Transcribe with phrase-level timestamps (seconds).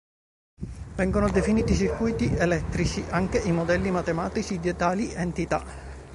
[0.95, 5.63] Vengono definiti circuiti elettrici anche i modelli matematici di tali entità.